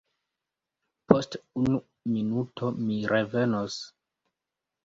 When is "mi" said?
2.87-2.99